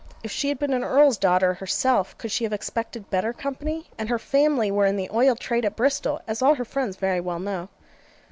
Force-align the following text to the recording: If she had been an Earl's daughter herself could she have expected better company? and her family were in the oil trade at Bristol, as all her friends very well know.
If 0.23 0.31
she 0.31 0.49
had 0.49 0.57
been 0.57 0.73
an 0.73 0.83
Earl's 0.83 1.15
daughter 1.19 1.53
herself 1.53 2.17
could 2.17 2.31
she 2.31 2.43
have 2.43 2.53
expected 2.53 3.11
better 3.11 3.31
company? 3.33 3.91
and 3.99 4.09
her 4.09 4.17
family 4.17 4.71
were 4.71 4.87
in 4.87 4.95
the 4.95 5.11
oil 5.13 5.35
trade 5.35 5.63
at 5.63 5.75
Bristol, 5.75 6.21
as 6.25 6.41
all 6.41 6.55
her 6.55 6.65
friends 6.65 6.97
very 6.97 7.19
well 7.21 7.37
know. 7.37 7.69